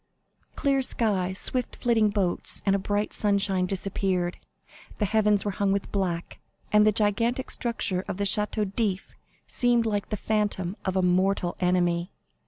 [0.55, 4.37] Clear sky, swift flitting boats, and brilliant sunshine disappeared;
[4.97, 6.39] the heavens were hung with black,
[6.71, 9.13] and the gigantic structure of the Château d'If
[9.45, 12.09] seemed like the phantom of a mortal enemy.